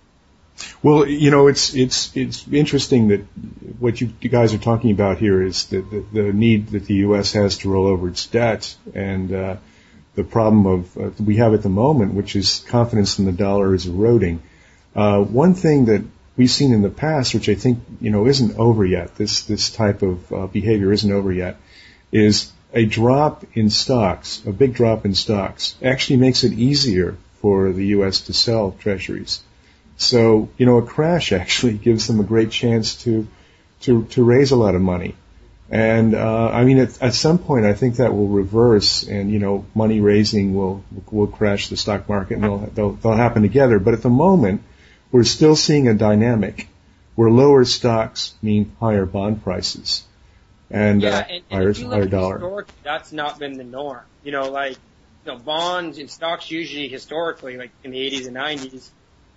[0.81, 3.21] Well, you know, it's it's it's interesting that
[3.77, 7.33] what you, guys are talking about here is the, the, the need that the U.S.
[7.33, 9.57] has to roll over its debt and uh,
[10.15, 13.75] the problem of uh, we have at the moment, which is confidence in the dollar
[13.75, 14.41] is eroding.
[14.95, 16.03] Uh, one thing that
[16.37, 19.15] we've seen in the past, which I think you know isn't over yet.
[19.15, 21.57] This this type of uh, behavior isn't over yet.
[22.11, 27.71] Is a drop in stocks, a big drop in stocks, actually makes it easier for
[27.73, 28.21] the U.S.
[28.21, 29.41] to sell treasuries.
[29.97, 33.27] So you know, a crash actually gives them a great chance to
[33.81, 35.15] to to raise a lot of money.
[35.69, 39.39] And uh, I mean, at, at some point, I think that will reverse, and you
[39.39, 43.77] know, money raising will will crash the stock market, and they'll they'll, they'll happen together.
[43.77, 44.61] But at the moment,
[45.11, 46.67] we're still seeing a dynamic
[47.15, 50.03] where lower stocks mean higher bond prices
[50.69, 52.65] and, yeah, uh, and, and higher, if you look higher dollar.
[52.83, 54.03] that's not been the norm.
[54.23, 54.77] You know, like
[55.25, 58.89] you know, bonds and stocks usually historically, like in the 80s and 90s,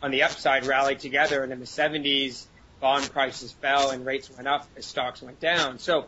[0.03, 2.47] on the upside rallied together, and in the 70s,
[2.81, 5.79] bond prices fell and rates went up as stocks went down.
[5.79, 6.07] So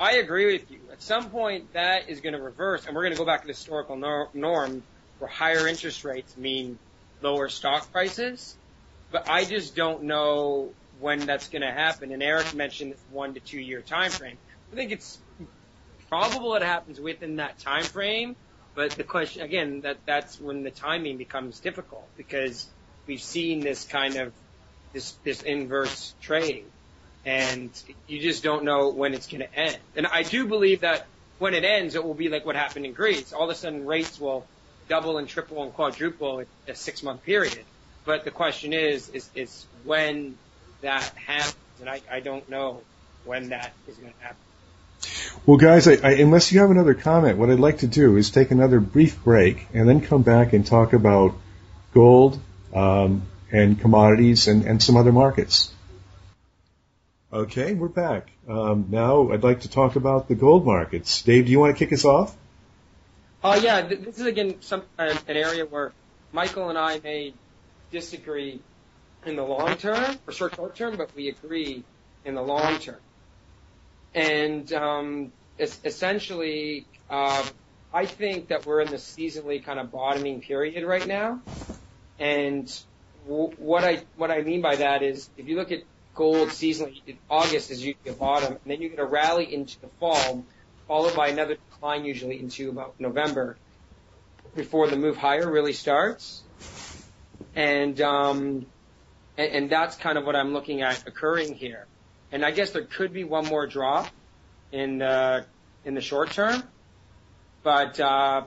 [0.00, 0.78] I agree with you.
[0.90, 3.46] At some point, that is going to reverse, and we're going to go back to
[3.46, 3.96] the historical
[4.32, 4.82] norm
[5.18, 6.78] where higher interest rates mean
[7.20, 8.56] lower stock prices
[9.12, 12.10] but I just don't know when that's going to happen.
[12.12, 14.38] And Eric mentioned this one to two year time frame.
[14.72, 15.18] I think it's
[16.08, 18.34] probable it happens within that time frame.
[18.74, 22.66] But the question again, that that's when the timing becomes difficult because
[23.06, 24.32] we've seen this kind of
[24.94, 26.64] this this inverse trading,
[27.26, 27.70] and
[28.06, 29.76] you just don't know when it's going to end.
[29.94, 31.06] And I do believe that
[31.38, 33.34] when it ends, it will be like what happened in Greece.
[33.34, 34.46] All of a sudden, rates will
[34.88, 37.64] double and triple and quadruple in a six month period.
[38.04, 40.36] But the question is, is, is when
[40.80, 42.80] that happens, and I, I don't know
[43.24, 44.36] when that is going to happen.
[45.46, 48.30] Well, guys, I, I, unless you have another comment, what I'd like to do is
[48.30, 51.34] take another brief break and then come back and talk about
[51.94, 52.38] gold
[52.74, 55.72] um, and commodities and, and some other markets.
[57.32, 58.28] Okay, we're back.
[58.48, 61.22] Um, now I'd like to talk about the gold markets.
[61.22, 62.36] Dave, do you want to kick us off?
[63.42, 65.92] Oh uh, yeah, this is again some uh, an area where
[66.32, 67.34] Michael and I made
[67.92, 68.60] disagree
[69.24, 71.84] in the long term or short short term, but we agree
[72.24, 72.98] in the long term.
[74.14, 77.44] And um, es- essentially, uh,
[77.92, 81.40] I think that we're in the seasonally kind of bottoming period right now.
[82.18, 82.68] And
[83.26, 85.82] w- what I what I mean by that is, if you look at
[86.14, 89.88] gold seasonally, August is usually a bottom, and then you get a rally into the
[90.00, 90.44] fall,
[90.88, 93.56] followed by another decline usually into about November
[94.54, 96.41] before the move higher really starts
[97.54, 98.66] and um,
[99.36, 101.86] and, and that's kind of what I'm looking at occurring here.
[102.30, 104.08] And I guess there could be one more drop
[104.70, 105.46] in the
[105.84, 106.62] in the short term,
[107.62, 108.44] but uh,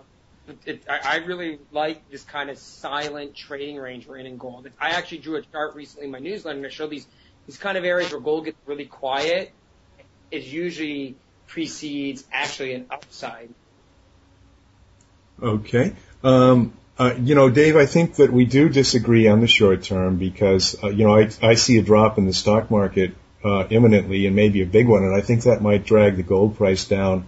[0.65, 4.67] it, I, I really like this kind of silent trading range we're in in gold.
[4.79, 7.07] I actually drew a chart recently in my newsletter and I show these
[7.45, 9.51] these kind of areas where gold gets really quiet.
[10.31, 11.15] It usually
[11.47, 13.53] precedes actually an upside.
[15.41, 15.93] Okay.
[16.23, 20.17] Um, uh, you know, Dave, I think that we do disagree on the short term
[20.17, 24.25] because, uh, you know, I, I see a drop in the stock market uh, imminently
[24.27, 27.25] and maybe a big one, and I think that might drag the gold price down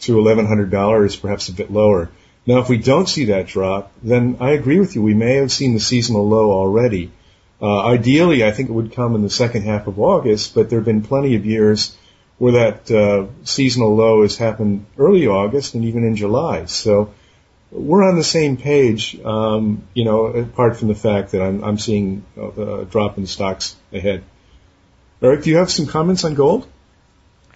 [0.00, 2.10] to $1,100, perhaps a bit lower.
[2.46, 5.02] Now, if we don't see that drop, then I agree with you.
[5.02, 7.12] We may have seen the seasonal low already.
[7.60, 10.80] Uh, ideally, I think it would come in the second half of August, but there
[10.80, 11.96] have been plenty of years
[12.38, 16.64] where that uh, seasonal low has happened early August and even in July.
[16.64, 17.14] So
[17.72, 21.78] we're on the same page, um, you know, apart from the fact that I'm, I'm
[21.78, 24.24] seeing a drop in stocks ahead.
[25.22, 26.68] Eric, do you have some comments on gold?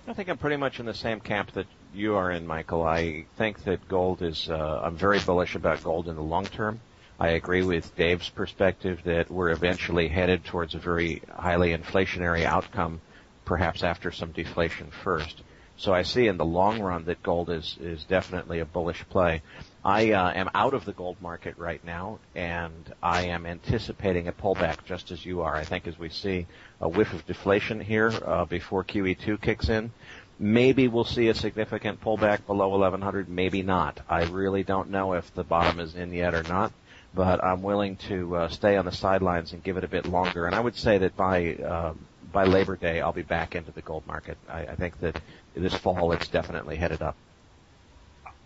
[0.09, 2.83] I think I'm pretty much in the same camp that you are in, Michael.
[2.85, 6.81] I think that gold is, uh, I'm very bullish about gold in the long term.
[7.19, 13.01] I agree with Dave's perspective that we're eventually headed towards a very highly inflationary outcome,
[13.45, 15.43] perhaps after some deflation first.
[15.79, 19.43] So I see in the long run that gold is, is definitely a bullish play.
[19.87, 24.33] I uh, am out of the gold market right now, and I am anticipating a
[24.33, 25.55] pullback just as you are.
[25.55, 26.49] I think as we see
[26.81, 29.93] a whiff of deflation here uh, before QE2 kicks in,
[30.41, 34.01] maybe we'll see a significant pullback below 1100, maybe not.
[34.09, 36.73] I really don't know if the bottom is in yet or not
[37.15, 40.45] but I'm willing to uh, stay on the sidelines and give it a bit longer.
[40.45, 41.95] And I would say that by uh,
[42.31, 44.37] by Labor Day, I'll be back into the gold market.
[44.51, 45.23] I, I think that
[45.55, 47.17] this fall it's definitely headed up.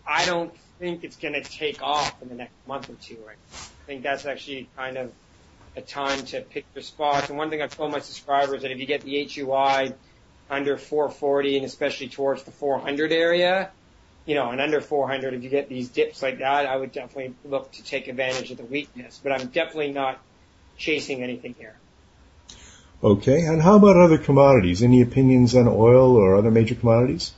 [0.06, 3.18] I don't think it's going to take off in the next month or two.
[3.24, 3.36] Right?
[3.52, 5.12] I think that's actually kind of
[5.76, 7.28] a time to pick your spots.
[7.28, 9.92] And one thing I've told my subscribers that if you get the HUI
[10.48, 13.70] under 440 and especially towards the 400 area,
[14.26, 17.34] you know, and under 400, if you get these dips like that, I would definitely
[17.44, 19.20] look to take advantage of the weakness.
[19.22, 20.18] But I'm definitely not
[20.76, 21.76] chasing anything here.
[23.02, 24.82] Okay, and how about other commodities?
[24.82, 27.32] Any opinions on oil or other major commodities?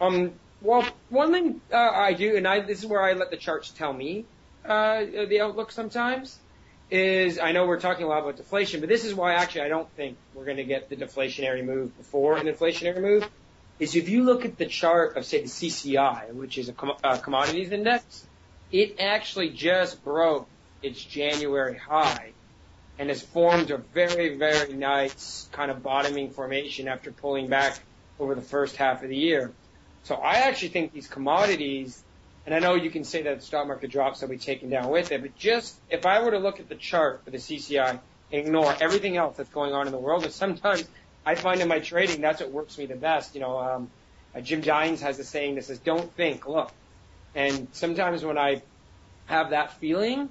[0.00, 3.36] Um, well, one thing uh, I do, and I this is where I let the
[3.36, 4.24] charts tell me
[4.64, 6.38] uh, the outlook sometimes.
[6.90, 9.68] Is I know we're talking a lot about deflation, but this is why actually I
[9.68, 13.26] don't think we're going to get the deflationary move before an inflationary move
[13.78, 16.96] is if you look at the chart of, say, the CCI, which is a, com-
[17.02, 18.26] a commodities index,
[18.70, 20.48] it actually just broke
[20.82, 22.30] its January high
[22.98, 27.80] and has formed a very, very nice kind of bottoming formation after pulling back
[28.20, 29.50] over the first half of the year.
[30.04, 32.02] So I actually think these commodities,
[32.44, 34.90] and I know you can say that the stock market drops will be taken down
[34.90, 37.90] with it, but just if I were to look at the chart for the CCI
[37.90, 40.84] and ignore everything else that's going on in the world, and sometimes
[41.24, 43.34] I find in my trading that's what works me the best.
[43.34, 43.90] You know, um,
[44.34, 46.72] uh, Jim Gines has a saying that says, "Don't think, look."
[47.34, 48.62] And sometimes when I
[49.26, 50.28] have that feeling,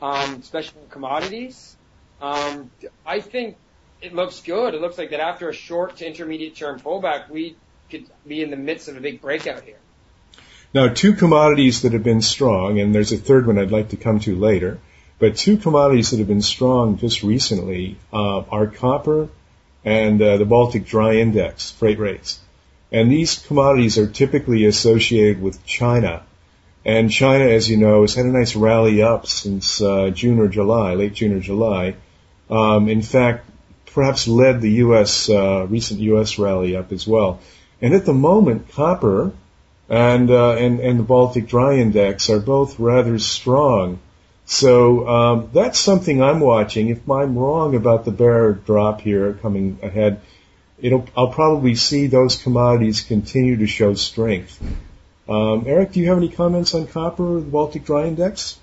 [0.00, 1.76] um, especially in commodities,
[2.20, 2.70] um,
[3.04, 3.56] I think
[4.00, 4.74] it looks good.
[4.74, 7.56] It looks like that after a short to intermediate term pullback, we
[7.90, 9.78] could be in the midst of a big breakout here.
[10.74, 13.96] Now, two commodities that have been strong, and there's a third one I'd like to
[13.96, 14.78] come to later,
[15.18, 19.28] but two commodities that have been strong just recently uh, are copper
[19.84, 22.38] and uh, the Baltic Dry Index freight rates.
[22.92, 26.22] And these commodities are typically associated with China.
[26.84, 30.48] And China, as you know, has had a nice rally up since uh, June or
[30.48, 31.96] July, late June or July.
[32.50, 33.48] Um, in fact,
[33.86, 35.28] perhaps led the U.S.
[35.28, 36.38] Uh, recent U.S.
[36.38, 37.40] rally up as well.
[37.80, 39.32] And at the moment, copper
[39.88, 44.00] and uh, and and the Baltic Dry Index are both rather strong.
[44.46, 46.88] So um, that's something I'm watching.
[46.88, 50.22] If I'm wrong about the bear drop here coming ahead,
[50.78, 54.60] it'll I'll probably see those commodities continue to show strength.
[55.28, 58.58] Um, Eric, do you have any comments on copper, or the Baltic Dry Index?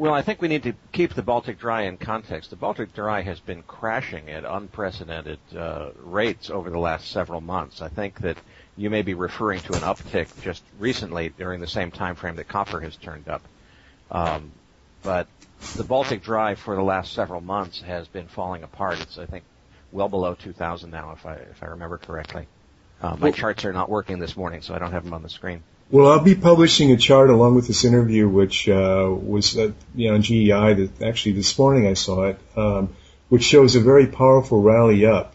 [0.00, 2.48] Well, I think we need to keep the Baltic Dry in context.
[2.48, 7.82] The Baltic Dry has been crashing at unprecedented uh, rates over the last several months.
[7.82, 8.38] I think that
[8.78, 12.48] you may be referring to an uptick just recently during the same time frame that
[12.48, 13.42] copper has turned up.
[14.10, 14.52] Um,
[15.02, 15.26] but
[15.76, 19.02] the Baltic Dry for the last several months has been falling apart.
[19.02, 19.44] It's I think
[19.92, 22.46] well below 2,000 now, if I if I remember correctly.
[23.02, 25.28] Uh, my charts are not working this morning, so I don't have them on the
[25.28, 25.62] screen.
[25.92, 30.08] Well, I'll be publishing a chart along with this interview, which uh, was uh, you
[30.08, 30.74] know on GEI.
[30.74, 32.94] That actually this morning I saw it, um,
[33.28, 35.34] which shows a very powerful rally up,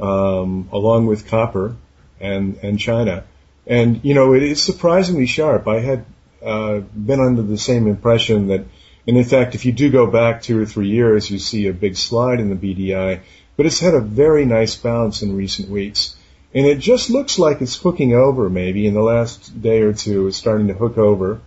[0.00, 1.76] um, along with copper
[2.20, 3.22] and and China,
[3.68, 5.68] and you know it is surprisingly sharp.
[5.68, 6.04] I had
[6.44, 8.64] uh, been under the same impression that,
[9.06, 11.72] and in fact, if you do go back two or three years, you see a
[11.72, 13.20] big slide in the BDI,
[13.56, 16.16] but it's had a very nice bounce in recent weeks.
[16.54, 20.28] And it just looks like it's hooking over maybe in the last day or two.
[20.28, 21.40] It's starting to hook over.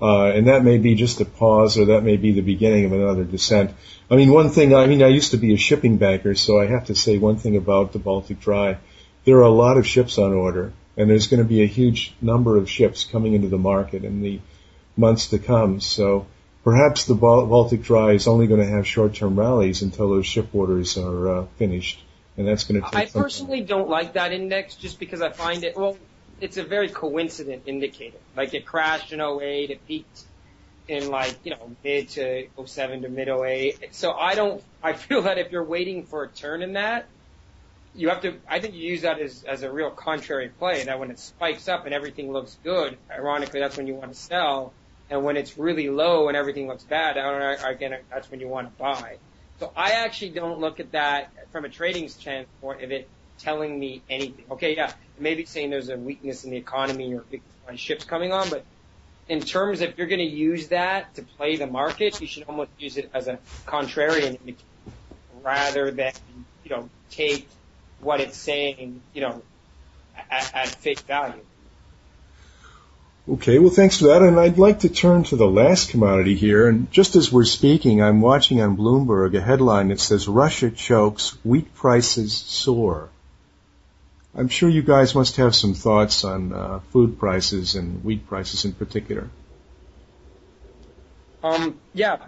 [0.00, 2.92] Uh, and that may be just a pause or that may be the beginning of
[2.92, 3.72] another descent.
[4.10, 6.66] I mean, one thing, I mean, I used to be a shipping banker, so I
[6.66, 8.78] have to say one thing about the Baltic Dry.
[9.24, 12.14] There are a lot of ships on order, and there's going to be a huge
[12.20, 14.40] number of ships coming into the market in the
[14.96, 15.80] months to come.
[15.80, 16.26] So
[16.64, 20.98] perhaps the Baltic Dry is only going to have short-term rallies until those ship orders
[20.98, 22.02] are uh, finished,
[22.36, 22.98] and that's going to take.
[22.98, 23.66] I personally time.
[23.66, 25.96] don't like that index just because I find it well
[26.40, 28.18] it's a very coincident indicator.
[28.36, 30.24] Like it crashed in 08, it peaked
[30.88, 33.94] in like, you know, mid to 07 to mid 08.
[33.94, 37.06] So I don't, I feel that if you're waiting for a turn in that,
[37.94, 40.98] you have to, I think you use that as, as a real contrary play that
[40.98, 44.72] when it spikes up and everything looks good, ironically that's when you want to sell.
[45.10, 48.40] And when it's really low and everything looks bad, I don't know, again, that's when
[48.40, 49.18] you want to buy.
[49.60, 54.02] So I actually don't look at that from a trading standpoint of it telling me
[54.08, 54.46] anything.
[54.50, 57.24] Okay, yeah, maybe saying there's a weakness in the economy or
[57.76, 58.64] ships coming on, but
[59.28, 62.44] in terms of if you're going to use that to play the market, you should
[62.44, 64.56] almost use it as a contrarian
[65.42, 66.12] rather than,
[66.62, 67.48] you know, take
[68.00, 69.42] what it's saying, you know,
[70.30, 71.44] at, at face value.
[73.26, 74.20] Okay, well thanks for that.
[74.20, 76.68] And I'd like to turn to the last commodity here.
[76.68, 81.30] And just as we're speaking, I'm watching on Bloomberg a headline that says Russia chokes,
[81.42, 83.08] wheat prices soar.
[84.36, 88.66] I'm sure you guys must have some thoughts on uh, food prices and wheat prices
[88.66, 89.30] in particular.
[91.42, 92.26] Um, yeah.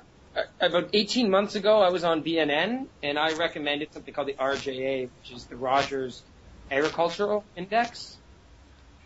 [0.61, 5.09] About 18 months ago, I was on BNN, and I recommended something called the RJA,
[5.21, 6.23] which is the Rogers
[6.71, 8.17] Agricultural Index.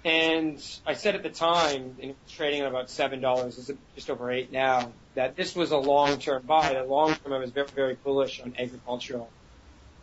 [0.04, 4.30] And I said at the time, and it's trading at about $7, it's just over
[4.30, 6.72] 8 now, that this was a long-term buy.
[6.72, 9.28] The long term, I was very, very bullish on agricultural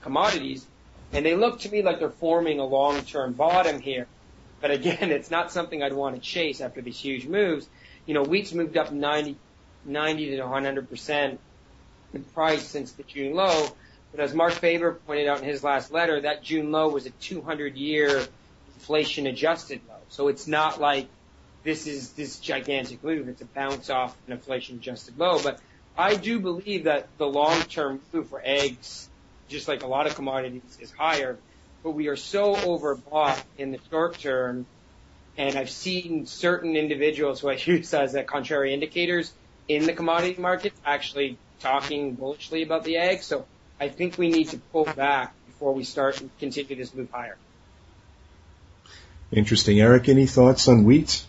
[0.02, 0.68] commodities
[1.14, 4.08] and they look to me like they're forming a long-term bottom here.
[4.62, 7.68] But again, it's not something I'd want to chase after these huge moves.
[8.06, 9.36] You know, wheat's moved up 90,
[9.86, 11.38] 90 to 100%
[12.14, 13.68] in price since the June low.
[14.12, 17.10] But as Marc Faber pointed out in his last letter, that June low was a
[17.10, 18.26] 200 year
[18.78, 19.96] inflation adjusted low.
[20.10, 21.08] So it's not like
[21.64, 23.28] this is this gigantic move.
[23.28, 25.42] It's a bounce off an inflation adjusted low.
[25.42, 25.60] But
[25.98, 29.08] I do believe that the long term move for ags
[29.48, 31.38] just like a lot of commodities, is higher.
[31.84, 34.66] But we are so overbought in the short term,
[35.38, 39.32] and I've seen certain individuals who I use as a contrary indicators
[39.68, 43.24] in the commodity market actually talking bullishly about the ag.
[43.24, 43.46] So
[43.80, 47.38] I think we need to pull back before we start and continue this move higher.
[49.32, 49.80] Interesting.
[49.80, 51.26] Eric, any thoughts on wheat?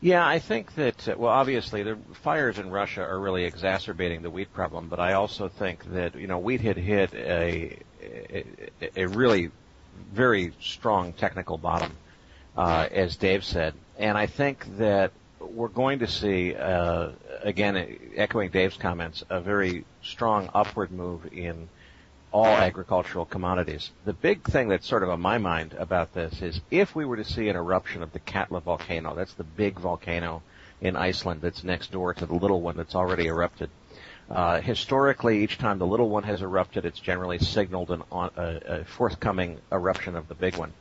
[0.00, 4.30] Yeah, I think that, uh, well, obviously the fires in Russia are really exacerbating the
[4.30, 8.44] wheat problem, but I also think that, you know, wheat had hit a, a,
[8.94, 9.50] a really
[10.12, 11.92] very strong technical bottom,
[12.56, 13.74] uh, as Dave said.
[13.98, 17.10] And I think that we're going to see, uh,
[17.42, 21.68] again, echoing Dave's comments, a very strong upward move in
[22.32, 23.90] all agricultural commodities.
[24.04, 27.16] The big thing that's sort of on my mind about this is if we were
[27.16, 30.42] to see an eruption of the Katla volcano, that's the big volcano
[30.80, 33.70] in Iceland that's next door to the little one that's already erupted.
[34.28, 38.84] Uh, historically, each time the little one has erupted, it's generally signaled an, a, a
[38.84, 40.72] forthcoming eruption of the big one.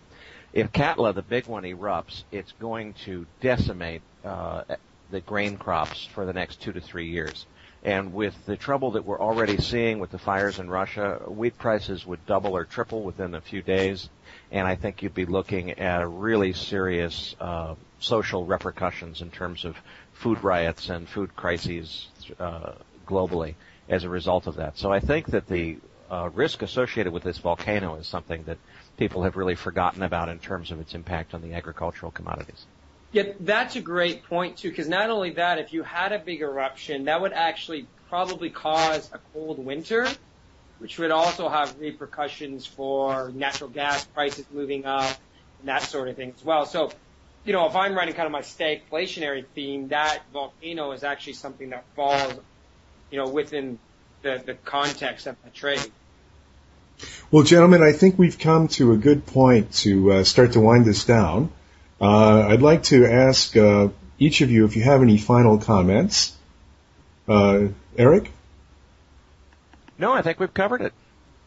[0.52, 4.64] If Katla, the big one, erupts, it's going to decimate uh,
[5.12, 7.46] the grain crops for the next two to three years.
[7.86, 12.04] And with the trouble that we're already seeing with the fires in Russia, wheat prices
[12.04, 14.10] would double or triple within a few days.
[14.52, 19.76] And I think you'd be looking at really serious uh, social repercussions in terms of
[20.14, 22.08] food riots and food crises
[22.40, 22.72] uh,
[23.06, 23.54] globally
[23.88, 24.80] as a result of that.
[24.80, 25.78] So I think that the
[26.10, 28.58] uh, risk associated with this volcano is something that
[28.98, 32.66] people have really forgotten about in terms of its impact on the agricultural commodities.
[33.16, 36.42] Yeah, that's a great point too, because not only that, if you had a big
[36.42, 40.06] eruption, that would actually probably cause a cold winter,
[40.80, 45.16] which would also have repercussions for natural gas prices moving up
[45.60, 46.66] and that sort of thing as well.
[46.66, 46.92] So,
[47.46, 51.70] you know, if I'm running kind of my stagflationary theme, that volcano is actually something
[51.70, 52.34] that falls,
[53.12, 53.80] you know, within
[54.24, 55.90] the, the context of the trade.
[57.32, 60.84] Well, gentlemen, I think we've come to a good point to uh, start to wind
[60.84, 61.54] this down.
[62.06, 63.88] Uh, I'd like to ask uh,
[64.20, 66.38] each of you if you have any final comments.
[67.28, 68.32] Uh, Eric?
[69.98, 70.94] No, I think we've covered it.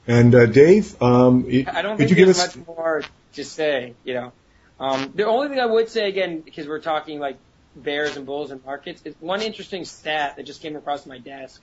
[0.08, 2.56] And uh, Dave, um, I don't think there's us...
[2.56, 3.04] much more
[3.34, 3.94] to say.
[4.02, 4.32] You know,
[4.80, 7.36] um, the only thing I would say again, because we're talking like
[7.76, 11.62] bears and bulls and markets, is one interesting stat that just came across my desk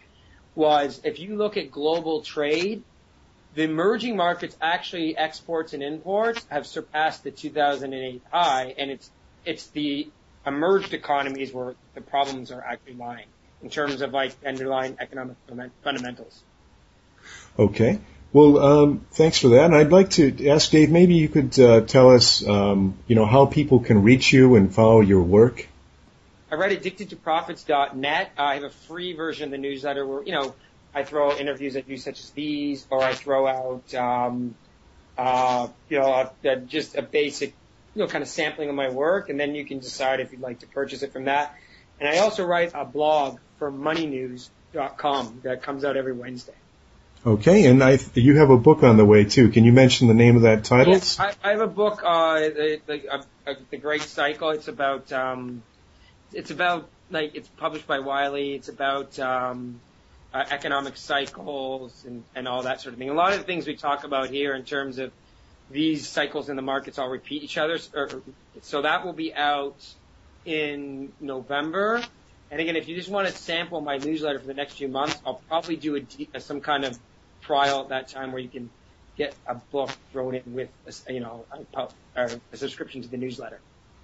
[0.55, 2.81] was if you look at global trade,
[3.55, 9.09] the emerging markets actually exports and imports have surpassed the 2008 high, and it's
[9.45, 10.09] it's the
[10.45, 13.27] emerged economies where the problems are actually lying
[13.63, 15.37] in terms of like underlying economic
[15.83, 16.43] fundamentals.
[17.57, 17.99] Okay.
[18.33, 19.65] Well, um, thanks for that.
[19.65, 23.25] And I'd like to ask Dave, maybe you could uh, tell us, um, you know,
[23.25, 25.67] how people can reach you and follow your work.
[26.51, 28.31] I write addictedtoprofits.net.
[28.37, 30.53] I have a free version of the newsletter where, you know,
[30.95, 34.55] I throw out interviews I do such as these, or I throw out, um,
[35.17, 37.53] uh, you know, uh, just a basic,
[37.93, 40.41] you know, kind of sampling of my work, and then you can decide if you'd
[40.41, 41.53] like to purchase it from that.
[41.99, 46.53] And I also write a blog for moneynews.com that comes out every Wednesday.
[47.25, 49.49] Okay, and I, you have a book on the way too.
[49.49, 50.93] Can you mention the name of that title?
[50.93, 54.51] Yes, I, I have a book, uh, the, the, uh, the Great Cycle.
[54.51, 55.63] It's about, um,
[56.31, 58.53] it's about like it's published by Wiley.
[58.53, 59.79] It's about um,
[60.35, 63.09] uh, economic cycles and, and all that sort of thing.
[63.09, 65.13] A lot of the things we talk about here in terms of
[65.71, 67.79] these cycles in the markets all repeat each other.
[67.95, 68.21] Er, er,
[68.61, 69.77] so that will be out
[70.43, 72.03] in November.
[72.51, 75.17] And again, if you just want to sample my newsletter for the next few months,
[75.25, 76.01] I'll probably do a,
[76.35, 76.99] uh, some kind of
[77.41, 78.69] trial at that time where you can
[79.15, 80.69] get a book thrown in with,
[81.07, 83.61] a, you know, a, a subscription to the newsletter.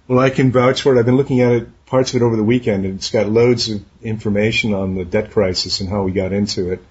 [0.08, 0.98] Well, I can vouch for it.
[0.98, 3.68] I've been looking at it, parts of it over the weekend, and it's got loads
[3.70, 6.82] of information on the debt crisis and how we got into it,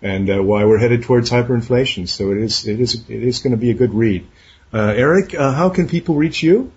[0.00, 2.08] and uh, why we're headed towards hyperinflation.
[2.08, 4.26] So it is, it is, it is going to be a good read.
[4.72, 6.72] Uh, Eric, uh, how can people reach you?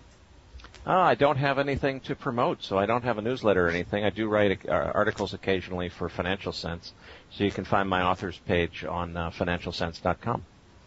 [0.85, 4.05] Oh, I don't have anything to promote, so I don't have a newsletter or anything.
[4.05, 6.93] I do write uh, articles occasionally for Financial Sense,
[7.31, 10.43] so you can find my author's page on uh, financialsense.com.